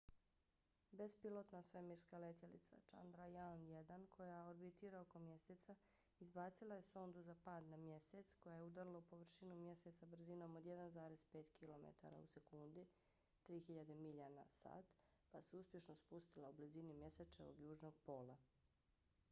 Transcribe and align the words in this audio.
bespilotna 0.99 1.59
svemirska 1.67 2.17
letjelica 2.21 2.77
chandrayaan-1 2.91 4.05
koja 4.15 4.37
orbitira 4.51 5.01
oko 5.01 5.19
mjeseca 5.25 5.75
izbacila 6.25 6.75
je 6.79 6.85
sondu 6.87 7.21
za 7.27 7.35
pad 7.43 7.63
na 7.73 7.77
mjesec 7.81 8.15
mip 8.33 8.41
koja 8.43 8.55
je 8.55 8.63
udarila 8.69 8.97
u 9.03 9.05
površinu 9.11 9.55
mjeseca 9.59 10.05
brzinom 10.15 10.55
od 10.55 10.63
1,5 10.71 11.51
kilometara 11.59 12.19
u 12.21 12.27
sekundi 12.37 12.85
3000 13.49 13.95
milja 13.99 14.29
na 14.37 14.47
sat 14.61 14.95
pa 15.31 15.41
se 15.41 15.57
uspješno 15.61 15.95
spustila 16.01 16.49
u 16.49 16.53
blizini 16.61 16.93
mjesečevog 17.03 17.59
južnog 17.59 17.99
pola 18.05 18.37